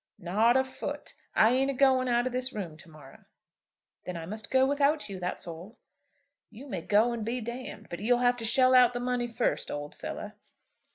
[0.17, 3.25] "Not a foot; I ain't a going out of this room to morrow."
[4.05, 5.77] "Then I must go without you; that's all."
[6.49, 7.39] "You may go and be.
[7.39, 10.31] But you'll have to shell out the money first, old fellow."